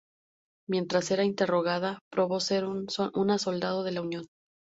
Mientras 0.67 1.11
era 1.11 1.23
interrogada, 1.25 1.99
probó 2.09 2.39
ser 2.39 2.65
una 2.65 3.37
soldado 3.37 3.83
de 3.83 3.91
la 3.91 4.01
Unión. 4.01 4.25